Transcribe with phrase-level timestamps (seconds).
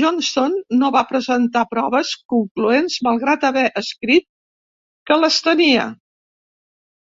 [0.00, 4.28] Johnston no va presentar proves concloents, malgrat haver escrit
[5.12, 5.90] que les tenia.